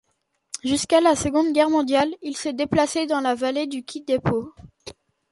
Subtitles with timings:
[0.63, 4.51] Jusqu'à la Seconde Guerre mondiale, ils se déplaçaient dans la vallée du Kidepo.